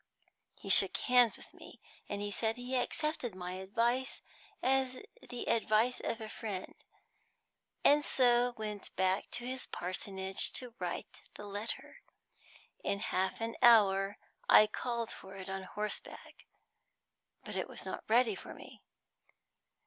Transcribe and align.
He 0.55 0.69
shook 0.69 0.97
hands 0.97 1.37
with 1.37 1.53
me, 1.53 1.79
and 2.09 2.23
said 2.33 2.55
he 2.57 2.75
accepted 2.75 3.35
my 3.35 3.51
advice 3.59 4.19
as 4.63 4.97
the 5.29 5.47
advice 5.47 5.99
of 5.99 6.19
a 6.19 6.27
friend, 6.27 6.73
and 7.85 8.03
so 8.03 8.55
went 8.57 8.95
back 8.95 9.29
to 9.29 9.45
his 9.45 9.67
parsonage 9.67 10.53
to 10.53 10.73
write 10.79 11.21
the 11.35 11.45
letter. 11.45 11.97
In 12.83 12.97
half 12.97 13.39
an 13.41 13.55
hour 13.61 14.17
I 14.49 14.65
called 14.65 15.11
for 15.11 15.35
it 15.35 15.51
on 15.51 15.61
horseback, 15.61 16.47
but 17.43 17.55
it 17.55 17.69
was 17.69 17.85
not 17.85 18.03
ready 18.09 18.33
for 18.33 18.55
me. 18.55 18.81